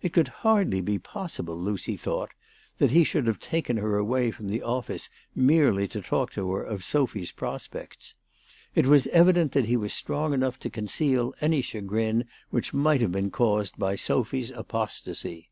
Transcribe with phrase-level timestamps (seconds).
[0.00, 2.30] It could hardly be possible, Lucy thought,
[2.76, 6.62] that he should have taken her away from the office merely to talk to her
[6.62, 8.14] of Sophy's prospects.
[8.76, 13.10] It was evident that he was strong enough to conceal any chagrin which might have
[13.10, 15.50] been caused by Sophy's apostacy.